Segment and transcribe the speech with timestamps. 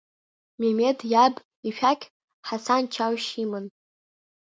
[0.59, 1.35] Мемед иаб
[1.67, 2.05] ишәақь
[2.47, 3.65] Ҳасан Чаушь иман.